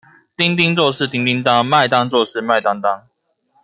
[0.35, 3.05] 丁丁做事叮叮噹，麥當做事麥當當